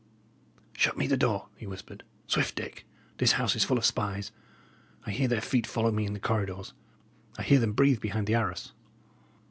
"Shut 0.73 0.97
me 0.97 1.05
the 1.05 1.15
door," 1.15 1.49
he 1.55 1.67
whispered. 1.67 2.01
"Swift, 2.25 2.55
Dick! 2.55 2.87
This 3.19 3.33
house 3.33 3.55
is 3.55 3.63
full 3.63 3.77
of 3.77 3.85
spies; 3.85 4.31
I 5.05 5.11
hear 5.11 5.27
their 5.27 5.41
feet 5.41 5.67
follow 5.67 5.91
me 5.91 6.07
in 6.07 6.13
the 6.13 6.19
corridors; 6.19 6.73
I 7.37 7.43
hear 7.43 7.59
them 7.59 7.73
breathe 7.73 7.99
behind 7.99 8.25
the 8.25 8.33
arras." 8.33 8.73